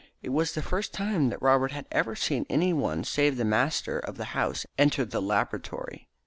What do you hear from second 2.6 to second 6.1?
one save the master of the house enter the laboratory.